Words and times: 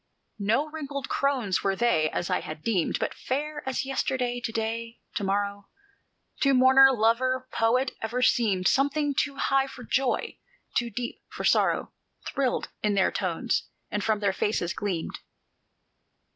No 0.39 0.67
wrinkled 0.67 1.09
crones 1.09 1.61
were 1.61 1.75
they, 1.75 2.09
as 2.09 2.27
I 2.31 2.39
had 2.39 2.63
deemed, 2.63 2.97
But 2.97 3.13
fair 3.13 3.61
as 3.69 3.85
yesterday, 3.85 4.39
to 4.43 4.51
day, 4.51 4.99
to 5.17 5.23
morrow, 5.23 5.69
To 6.39 6.55
mourner, 6.55 6.91
lover, 6.91 7.47
poet, 7.51 7.91
ever 8.01 8.23
seemed; 8.23 8.67
Something 8.67 9.13
too 9.13 9.35
high 9.35 9.67
for 9.67 9.83
joy, 9.83 10.39
too 10.75 10.89
deep 10.89 11.21
for 11.29 11.43
sorrow, 11.43 11.93
Thrilled 12.25 12.69
in 12.81 12.95
their 12.95 13.11
tones, 13.11 13.67
and 13.91 14.03
from 14.03 14.21
their 14.21 14.33
faces 14.33 14.73
gleamed. 14.73 15.19